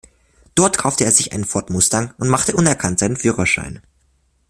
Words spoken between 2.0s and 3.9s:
und machte unerkannt seinen Führerschein.